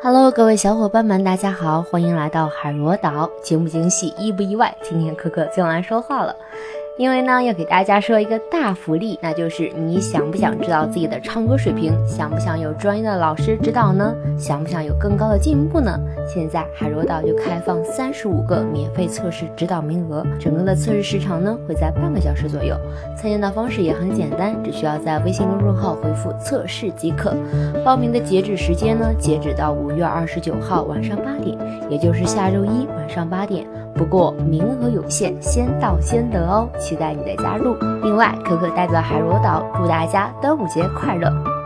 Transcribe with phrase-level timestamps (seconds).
[0.00, 3.28] Hello，各位小伙伴们，大家好，欢迎来到海螺岛。
[3.42, 4.72] 惊不惊喜，意不意外？
[4.80, 6.36] 今天可可就来说话了。
[6.98, 11.94] 因为呢，要给大家说一个大福利，那就是你想不想知道自己的唱歌水平？
[12.08, 14.12] 想不想有专业的老师指导呢？
[14.36, 15.96] 想不想有更高的进步呢？
[16.26, 22.76] 现在海螺岛就开放三十五个免费测试指导名额，整个的测试时长呢会在半个小时左右。
[23.16, 27.32] 参加的方式也很简单，只需要在微信公众号回复“测试”即可。
[27.84, 31.56] 报名的截止时间呢，截止到五月二十九号晚上八点，
[31.88, 33.64] 也就是下周一晚上八点。
[33.94, 37.76] 不过名额有限，先到先得哦，期待你的加入。
[38.02, 41.57] 另外，可可代表海螺岛祝大家端午节快乐。